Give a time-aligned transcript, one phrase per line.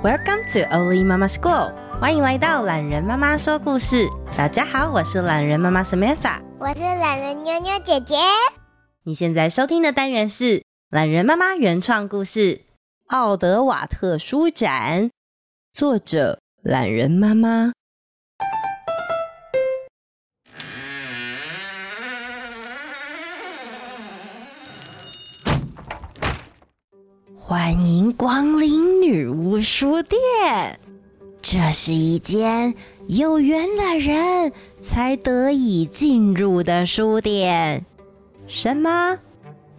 [0.00, 4.06] Welcome to Oli Mama School，欢迎来到懒人妈妈说故事。
[4.36, 8.14] 大家好，我是懒人妈妈 Samantha，我是懒人妞妞姐姐。
[9.02, 12.54] 你现在收听的单元是懒人妈妈原创故事
[13.08, 15.06] 《奥德瓦特书展》，
[15.72, 17.72] 作者懒人妈妈。
[27.48, 30.78] 欢迎光临女巫书店，
[31.40, 32.74] 这是一间
[33.06, 37.86] 有缘的人才得以进入的书店。
[38.46, 39.18] 什么？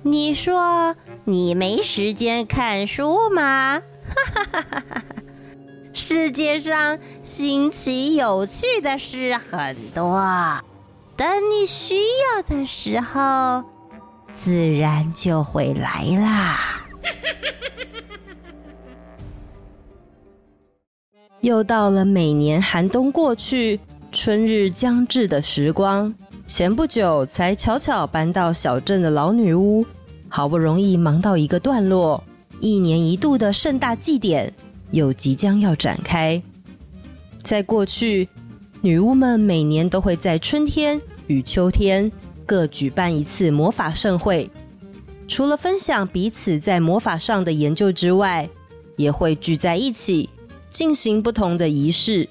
[0.02, 3.84] 你说你没时间看书吗？
[4.16, 5.04] 哈哈哈哈哈！
[5.94, 10.20] 世界上新奇有趣的事很多，
[11.16, 13.64] 等你需要的时候，
[14.34, 16.79] 自然就会来啦。
[21.42, 23.80] 又到了每年寒冬过去、
[24.12, 26.14] 春日将至的时光。
[26.46, 29.86] 前不久才巧巧搬到小镇的老女巫，
[30.28, 32.24] 好不容易忙到一个段落，
[32.60, 34.52] 一年一度的盛大祭典
[34.90, 36.42] 又即将要展开。
[37.44, 38.28] 在过去，
[38.82, 42.12] 女巫们每年都会在春天与秋天
[42.46, 44.50] 各举办一次魔法盛会。
[45.30, 48.50] 除了分享彼此在魔法上的研究之外，
[48.98, 50.28] 也会聚在一起
[50.72, 52.28] 进行不同的仪式。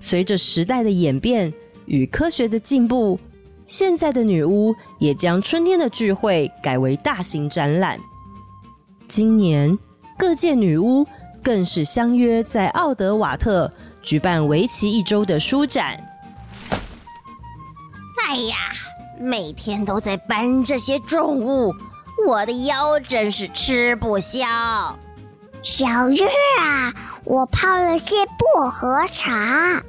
[0.00, 1.52] 随着时代的演变
[1.84, 3.20] 与科学的进步，
[3.66, 8.00] 现在的女巫也将春天的聚会改为大型展览。
[9.06, 9.78] 今年，
[10.18, 11.06] 各界女巫
[11.42, 13.70] 更是相约在奥德瓦特
[14.02, 16.02] 举办为期一周的书展。
[18.26, 18.56] 哎呀！
[19.18, 21.74] 每天都在搬这些重物，
[22.26, 24.38] 我的腰真是吃不消。
[25.62, 26.22] 小日
[26.60, 26.94] 啊，
[27.24, 29.82] 我泡了些薄荷茶，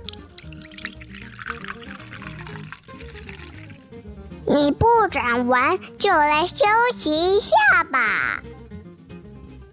[4.48, 8.42] 你布展完就来休息一下吧。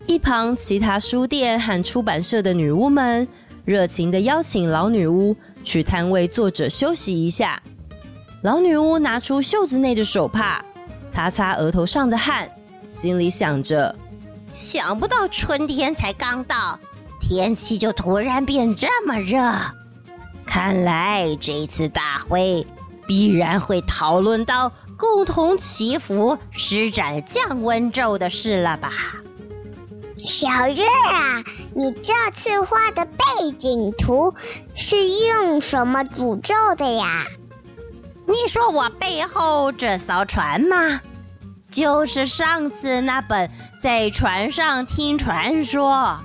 [0.06, 3.26] 一旁其他书店和出版社的女巫们
[3.64, 7.62] 热情的邀请老女巫去摊位坐着休息一下。
[8.44, 10.60] 老女巫拿出袖子内的手帕，
[11.08, 12.46] 擦擦额头上的汗，
[12.90, 13.96] 心里想着：
[14.52, 16.78] 想不到春天才刚到，
[17.18, 19.40] 天气就突然变这么热。
[20.44, 22.66] 看来这次大会
[23.06, 28.92] 必然会讨论到共同祈福施展降温咒的事了吧？
[30.18, 31.42] 小日啊，
[31.74, 34.34] 你这次画的背景图
[34.74, 37.24] 是用什么诅咒的呀？
[38.26, 41.00] 你说我背后这艘船吗？
[41.70, 46.18] 就是上次那本在船上听传说。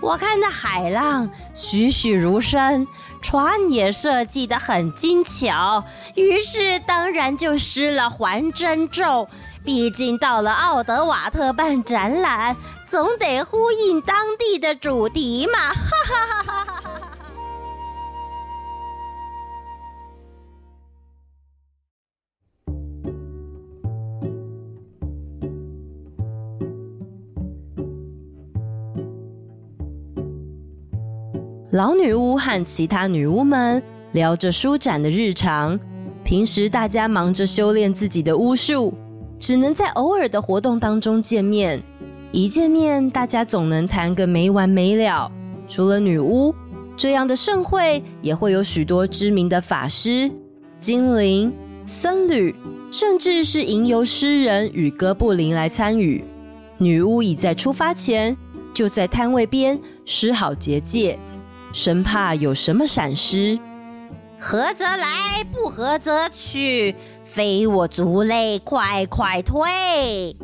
[0.00, 2.86] 我看那海浪栩栩如生，
[3.22, 5.82] 船也设计得很精巧，
[6.14, 9.26] 于是当然就施了还真咒。
[9.64, 12.56] 毕竟到了奥德瓦特办展览，
[12.86, 15.58] 总得呼应当地的主题嘛！
[15.58, 16.75] 哈哈哈哈哈
[31.76, 33.82] 老女巫和其他女巫们
[34.12, 35.78] 聊着书展的日常。
[36.24, 38.94] 平时大家忙着修炼自己的巫术，
[39.38, 41.82] 只能在偶尔的活动当中见面。
[42.32, 45.30] 一见面，大家总能谈个没完没了。
[45.68, 46.54] 除了女巫，
[46.96, 50.30] 这样的盛会也会有许多知名的法师、
[50.80, 51.52] 精灵、
[51.84, 52.54] 僧侣、
[52.90, 56.24] 甚至是吟游诗人与哥布林来参与。
[56.78, 58.34] 女巫已在出发前
[58.72, 61.18] 就在摊位边施好结界，
[61.72, 63.58] 生怕有什么闪失。
[64.38, 70.36] 合则来，不合则去，非我族类，快快退！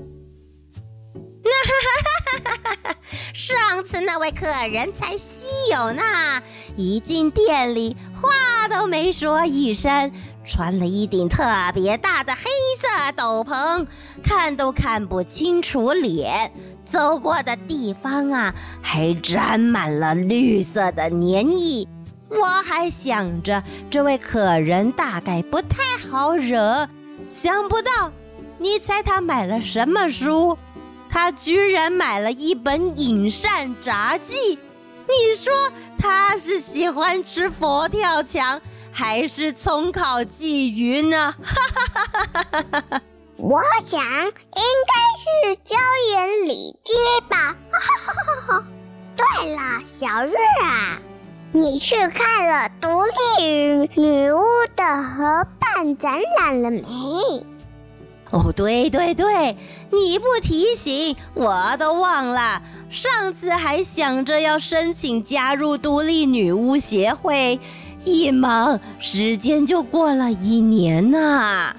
[3.34, 6.02] 上次那位客人才稀有呢，
[6.76, 10.12] 一进店里话都没说一声，
[10.44, 12.42] 穿了一顶特别大的黑
[12.78, 13.86] 色斗篷，
[14.22, 16.52] 看都看不清楚脸，
[16.84, 21.86] 走过的地方啊，还沾满了绿色的粘液。
[22.28, 26.88] 我还想着这位客人大概不太好惹，
[27.26, 28.12] 想不到，
[28.58, 30.56] 你猜他买了什么书？
[31.08, 34.56] 他居然买了一本《隐善札记》。
[35.06, 35.52] 你说
[35.98, 38.58] 他是喜欢吃佛跳墙，
[38.90, 41.34] 还是葱烤鲫鱼呢？
[41.42, 43.02] 哈哈哈哈哈哈
[43.36, 45.76] 我想应该是椒
[46.12, 46.31] 盐
[46.62, 46.92] 里脊
[47.28, 47.56] 吧。
[49.16, 51.00] 对了，小日啊。
[51.54, 52.88] 你去看了独
[53.36, 54.40] 立女巫
[54.74, 56.82] 的合办展览了没？
[58.30, 59.56] 哦，对对对，
[59.90, 62.62] 你不提醒我都忘了。
[62.88, 67.60] 上次还想着要申请加入独立女巫协会，
[68.04, 71.76] 一忙时间就过了一年呐。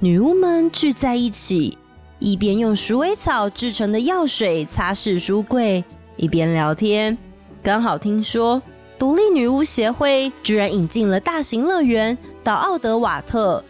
[0.00, 1.78] 女巫们聚在一起，
[2.22, 5.84] 一边用鼠尾草制成的药水擦拭书柜，
[6.16, 7.18] 一边聊天。
[7.64, 8.62] 刚好听说，
[8.96, 13.64] 独立女巫协会居然引进了大型乐园到奥德瓦特，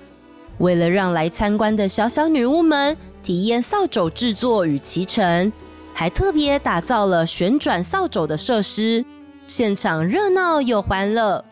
[0.59, 5.51] 为了让来参观的小小女巫们体验扫帚制作与骑乘，
[5.95, 9.03] 还特别打造了旋转扫帚的设施，
[9.47, 11.43] 现场热闹又欢乐。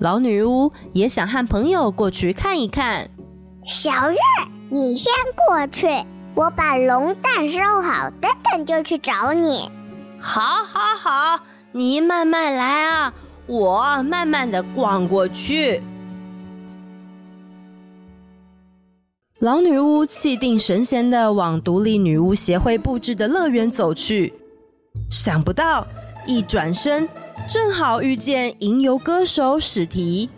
[0.00, 3.08] 老女巫也想和朋友过去看一看。
[3.64, 4.18] 小月，
[4.70, 5.86] 你先过去，
[6.34, 9.70] 我把龙蛋收好，等等就去找你。
[10.18, 11.44] 好，好，好。
[11.72, 13.14] 你慢慢来啊，
[13.46, 15.82] 我慢慢的逛过去。
[19.38, 24.34] 老女巫气定神闲的往独立女巫协会布置的乐园走去，
[25.10, 25.86] 想不到
[26.26, 27.08] 一转身，
[27.48, 30.28] 正好遇见吟游歌手史提，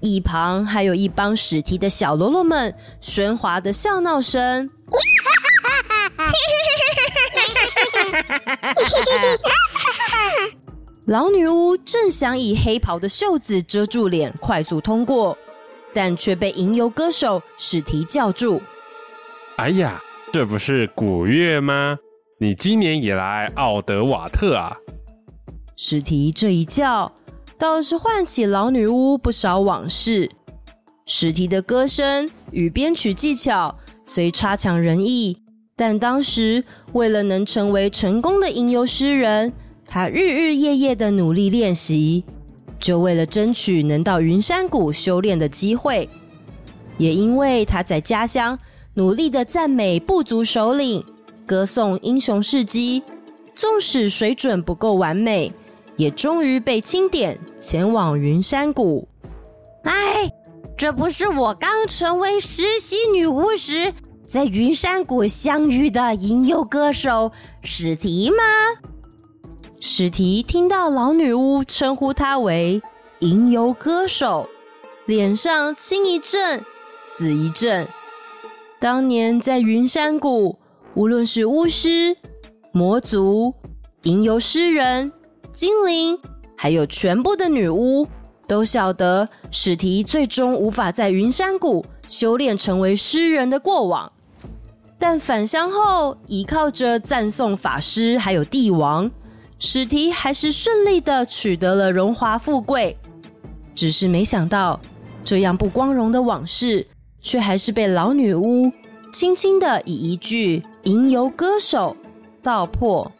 [0.00, 4.70] 一旁还有一帮史提的小喽啰们喧哗的笑闹声。
[11.06, 15.36] 老女巫正想以黑袍的袖子遮住脸，快速通过，
[15.92, 18.62] 但却被吟游歌手史提叫住。
[19.56, 20.00] 哎呀，
[20.32, 21.98] 这不是古月吗？
[22.38, 24.76] 你今年也来奥德瓦特啊？
[25.76, 27.12] 史提这一叫，
[27.58, 30.30] 倒是唤起老女巫不少往事。
[31.04, 33.74] 史提的歌声与编曲技巧
[34.04, 35.36] 虽差强人意，
[35.76, 39.52] 但当时为了能成为成功的吟游诗人。
[39.84, 42.24] 他日日夜夜的努力练习，
[42.78, 46.08] 就为了争取能到云山谷修炼的机会。
[46.98, 48.58] 也因为他在家乡
[48.94, 51.04] 努力的赞美部族首领，
[51.44, 53.02] 歌颂英雄事迹，
[53.54, 55.52] 纵使水准不够完美，
[55.96, 59.06] 也终于被钦点前往云山谷。
[59.82, 60.30] 哎，
[60.76, 63.92] 这不是我刚成为实习女巫时
[64.26, 67.30] 在云山谷相遇的吟游歌手
[67.62, 68.42] 史提吗？
[69.80, 72.82] 史提听到老女巫称呼他为
[73.20, 74.48] 吟游歌手，
[75.06, 76.64] 脸上青一阵，
[77.12, 77.86] 紫一阵。
[78.80, 80.58] 当年在云山谷，
[80.94, 82.16] 无论是巫师、
[82.72, 83.54] 魔族、
[84.02, 85.12] 吟游诗人、
[85.52, 86.18] 精灵，
[86.56, 88.06] 还有全部的女巫，
[88.52, 94.12] 都晓得史提最终无法在云山谷修炼成为诗人的过往。
[94.98, 99.10] 但返乡后，依靠着赞颂法师还有帝王。
[99.58, 102.98] 史提还是顺利的取得了荣华富贵，
[103.74, 104.78] 只是没想到，
[105.24, 106.86] 这样不光荣的往事，
[107.22, 108.70] 却还是被老女巫
[109.10, 111.96] 轻轻的以一句“吟游歌手”
[112.42, 113.10] 道破。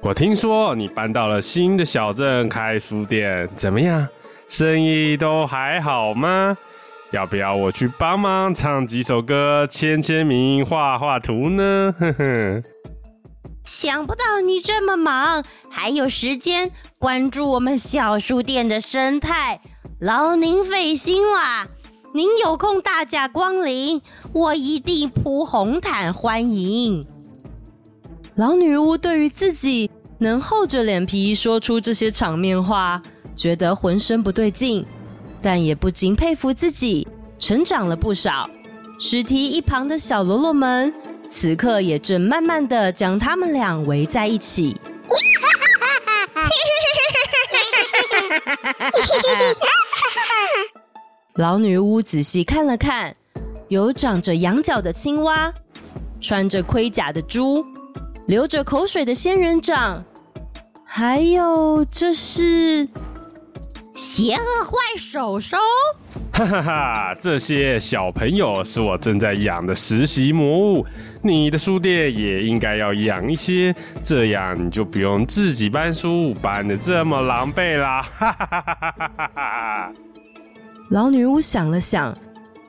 [0.00, 4.06] 我听说你搬到了新的小镇开书店，怎么样？
[4.48, 6.56] 生意都还好吗？
[7.10, 11.94] 要不要我去帮忙唱几首歌、签签名、画画图呢？
[11.98, 12.62] 呵呵。
[13.64, 19.60] 想不到你这么忙，还有时间关注我们小书店的生态，
[20.00, 21.66] 劳您费心啦！
[22.14, 27.06] 您有空大驾光临，我一定铺红毯欢迎。
[28.34, 33.02] 老女巫对于自己能厚着脸皮说出这些场面话，
[33.36, 34.84] 觉得浑身不对劲，
[35.42, 37.06] 但也不禁佩服自己
[37.38, 38.48] 成长了不少。
[38.98, 40.94] 史提一旁的小喽啰们，
[41.28, 44.76] 此刻也正慢慢的将他们俩围在一起。
[51.34, 53.14] 老女巫仔细看了看，
[53.66, 55.52] 有长着羊角的青蛙，
[56.20, 57.66] 穿着盔甲的猪，
[58.26, 60.04] 流着口水的仙人掌，
[60.84, 62.86] 还有这是
[63.94, 65.56] 邪恶坏手手。
[66.32, 67.14] 哈哈哈！
[67.14, 70.84] 这些小朋友是我正在养的实习魔物，
[71.22, 73.72] 你的书店也应该要养一些，
[74.02, 78.02] 这样你就不用自己搬书搬的这么狼狈啦！
[78.02, 79.92] 哈哈哈哈哈哈！
[80.90, 82.18] 老女巫想了想，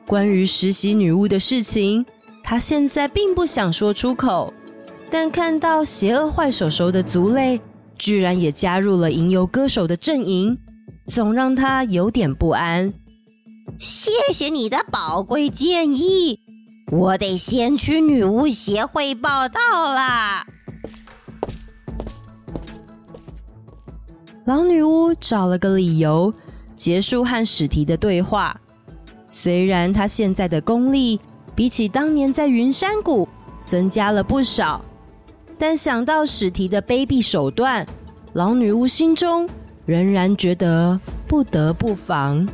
[0.06, 2.06] 关于实习女巫的事情，
[2.44, 4.54] 她现在并不想说出口，
[5.10, 7.60] 但看到邪恶坏手手的族类
[7.98, 10.56] 居然也加入了吟游歌手的阵营，
[11.06, 12.92] 总让他有点不安。
[13.78, 16.40] 谢谢你的宝贵建议，
[16.90, 19.60] 我得先去女巫协会报到
[19.94, 20.46] 啦。
[24.44, 26.32] 老女巫找了个理由，
[26.74, 28.60] 结束和史提的对话。
[29.28, 31.20] 虽然她现在的功力
[31.54, 33.28] 比起当年在云山谷
[33.64, 34.84] 增加了不少，
[35.58, 37.86] 但想到史提的卑鄙手段，
[38.34, 39.48] 老女巫心中
[39.86, 42.46] 仍然觉得不得不防。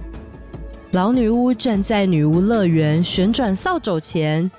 [0.91, 4.51] 老女巫站在女巫乐园旋转扫帚前，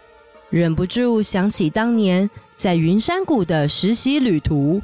[0.49, 2.27] 忍不住想起当年
[2.57, 4.81] 在云山谷的实习旅途。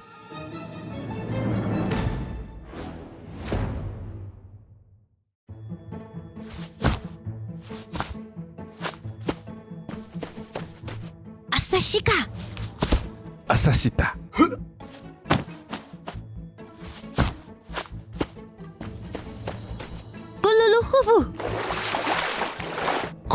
[11.49, 12.27] 阿萨西卡，
[13.47, 14.18] 阿萨西达。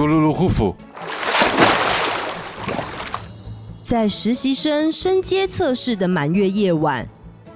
[0.04, 0.76] 咕噜噜呼呼，
[3.82, 7.08] 在实习生升阶测试的满月夜晚，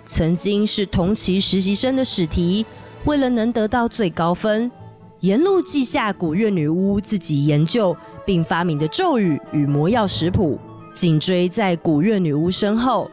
[0.06, 2.64] 曾经是同期实习生的史提，
[3.04, 4.72] 为了能得到最高分，
[5.20, 10.58] 沿路记下古月女巫自己研究并发明的咒语与魔药食谱，
[10.94, 13.10] 紧追在古月女巫身后。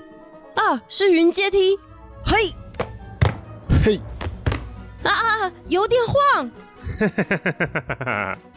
[0.54, 1.78] 啊，是云阶梯！
[2.26, 2.54] 嘿，
[3.84, 4.00] 嘿，
[5.04, 6.50] 啊啊，有点晃！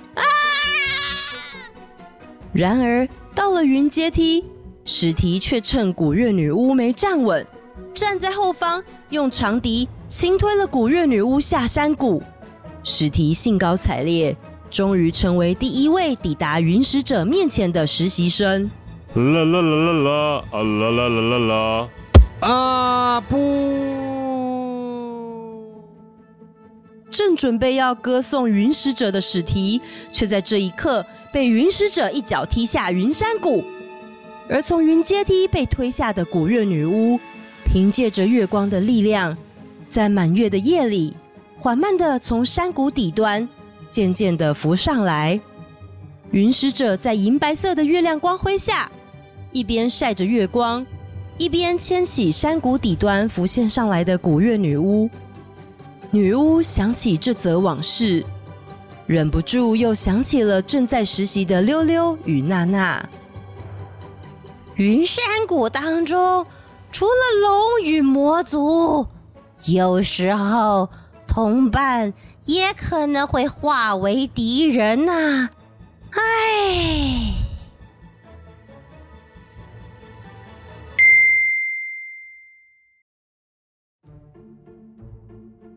[2.59, 2.69] 啊！
[2.69, 4.45] 然而到了云阶梯，
[4.85, 7.47] 史提却趁古月女巫没站稳，
[7.95, 12.23] 站在后方用长笛轻推了古月女巫下山谷。
[12.83, 14.37] 史提兴高采烈，
[14.71, 18.71] 终于成为第一位抵达云使者面前的实习生。
[19.15, 21.89] 啦啦啦啦啦啊啦啦啦啦啦
[22.41, 23.37] 啊不！
[27.11, 29.81] 正准备要歌颂云使者的史提，
[30.13, 33.65] 却在这一刻被云使者一脚踢下云山谷。
[34.49, 37.21] 而从云阶梯被推下的古月女巫，
[37.65, 39.37] 凭借着月光的力量，
[39.89, 41.15] 在满月的夜里，
[41.59, 43.47] 缓慢地从山谷底端
[43.91, 45.39] 渐渐地浮上来。
[46.31, 48.91] 云使者在银白色的月亮光辉下，
[49.53, 50.87] 一边晒着月光，
[51.37, 55.09] 一边牵起山谷底端浮现上来的古月女巫。
[56.11, 58.25] 女巫想起这则往事，
[59.09, 63.09] 忍不住又想起了正在实习的溜溜与娜娜。
[64.75, 66.47] 云山谷当中，
[66.93, 67.13] 除了
[67.43, 69.07] 龙与魔族，
[69.65, 70.91] 有时候
[71.27, 72.13] 同伴
[72.45, 75.51] 也可能会化为敌人呐、啊。
[76.11, 77.33] 唉。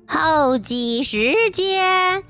[0.05, 2.23] 后记时间：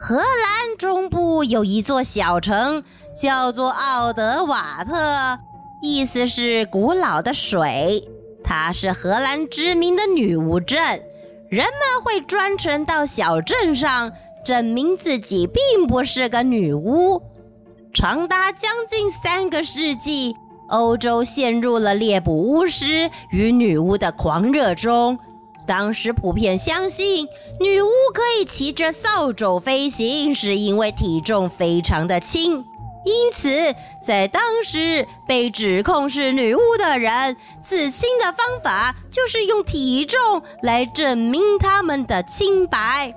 [0.00, 2.84] 荷兰中部有一座小城，
[3.16, 5.40] 叫做奥德瓦特，
[5.82, 8.08] 意思是古老的水。
[8.44, 10.80] 它是荷兰知名的女巫镇，
[11.50, 14.12] 人们会专程到小镇上
[14.44, 17.20] 证明自己并不是个女巫。
[17.92, 20.36] 长达将近三个世纪，
[20.68, 25.18] 欧洲陷入了猎捕巫师与女巫的狂热中。
[25.68, 27.28] 当时普遍相信
[27.60, 32.64] 女巫可以骑着扫帚飞行，是因为体重非常的轻。
[33.04, 43.14] 因此，在当时被指控是女巫的人，自清的方法就是用体重来证明他们的清白。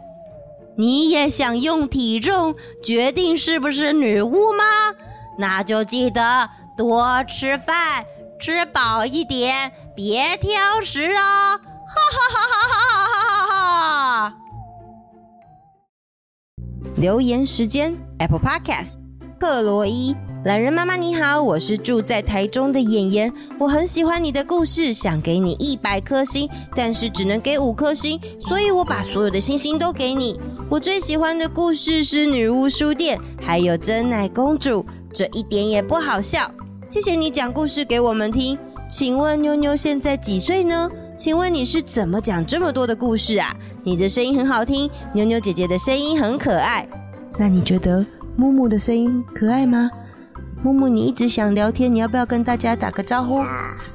[0.78, 2.54] 你也想用体重
[2.84, 4.64] 决定是不是女巫吗？
[5.38, 8.06] 那就记得多吃饭，
[8.40, 11.60] 吃饱一点，别挑食哦。
[11.94, 12.31] 哈哈
[17.02, 18.92] 留言时间，Apple Podcast，
[19.40, 20.16] 克罗伊。
[20.46, 30.40] 懒人妈妈你好，我是住在台中的妍妍，我很喜欢你的故事，想给你一百颗星，但是只能给五颗星，所以我把所有的星星都给你。
[30.70, 36.52] 我最喜欢的故事是女巫书店，还有珍奶公主，这一点也不好笑。
[36.86, 38.56] 谢谢你讲故事给我们听。
[38.88, 40.88] 请问妞妞现在几岁呢？
[41.18, 43.56] 请问你是怎么讲这么多的故事啊？
[43.84, 46.88] 你的声音很好听，妞妞姐姐的声音很可爱。
[47.38, 48.04] 那你觉得
[48.36, 49.90] 木木的声音可爱吗？
[50.64, 53.44] 木木，你一直想聊天，你要不要跟大家打个招呼？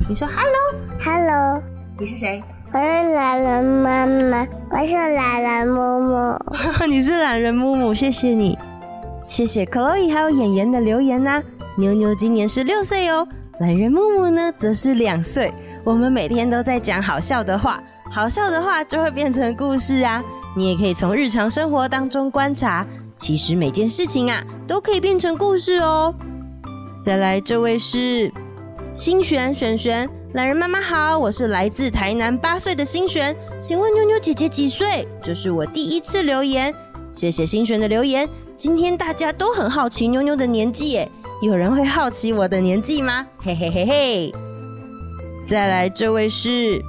[0.09, 1.63] 你说 “hello”，“hello”，
[1.99, 2.43] 你是谁？
[2.73, 6.39] 我是懒人妈妈，我是懒人木木。
[6.89, 8.59] 你是懒人木木，谢谢你，
[9.29, 11.43] 谢谢 Chloe 还有妍妍的留言呐、啊。
[11.79, 13.27] 妞妞今年是六岁哦，
[13.61, 15.53] 懒人木木呢则是两岁。
[15.87, 20.21] 我们每天都在讲好笑的话，好笑的话就会变成故事啊。
[20.57, 22.85] 你也可以从日常生活当中观察，
[23.17, 26.13] 其实每件事情啊都可以变成故事哦。
[27.01, 28.33] 再来，这位是
[28.97, 35.07] 新璇璇璇，懒人妈妈好，我是来自台南八岁的新璇，请问妞妞姐姐几岁？
[35.23, 36.75] 这是我第一次留言，
[37.13, 38.29] 谢谢新璇的留言。
[38.57, 41.09] 今天大家都很好奇妞妞的年纪，耶，
[41.43, 43.25] 有人会好奇我的年纪吗？
[43.39, 44.46] 嘿嘿嘿嘿。
[45.47, 46.83] 再来，这位是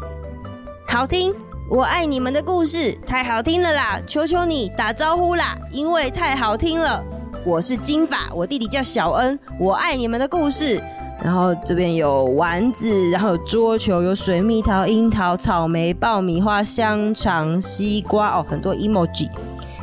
[0.88, 1.32] 好听，
[1.70, 7.04] 我爱你们的故事太好听了啦，求求你打招呼啦，因为太好听了。
[7.46, 9.40] 我是金发，我弟弟叫小恩。
[9.60, 10.82] 我爱你们的故事。
[11.24, 19.30] 然后这边有丸子，然后有桌球，有水蜜桃、樱桃、草莓、爆米花、香肠、西瓜哦，很多 emoji。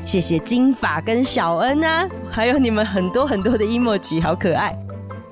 [0.04, 4.76] 谢谢金发跟小恩啊，还有你们很多很多的 emoji，好可爱。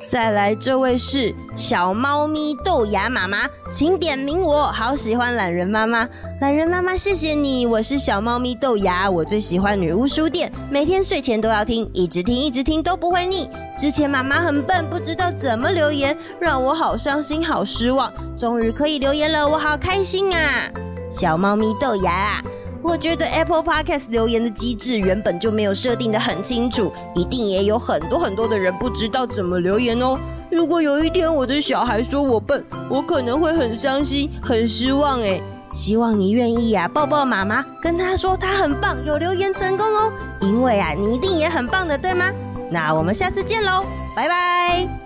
[0.07, 6.07] 再来，这位是小猫咪豆芽妈妈，请点名我，好喜欢懒人妈妈。
[6.41, 13.49] 懒人妈妈，谢谢你，我是小猫咪豆芽，我最喜欢女巫书店，每天睡前都要听，一直听一直听都不会腻。
[13.79, 20.69] 之前妈妈很笨，不知道怎么留言，让我好伤心好失望，终于可以留言了，我好开心啊！
[21.09, 22.43] 小猫咪豆芽啊。
[22.83, 30.19] 我觉得 Apple Podcast 留言的机制原本就没有设定得很清楚，一定也有很多很多的人不知道怎么留言哦。
[30.51, 35.41] 如果有一天我的小孩说我笨，我可能会很伤心、很失望诶。
[35.73, 40.13] 希望你愿意啊，抱抱妈妈，跟她说她很棒，有留言成功哦。
[40.41, 42.31] 因为啊，你一定也很棒的，对吗？
[42.71, 45.02] 那我们下次见喽，拜拜。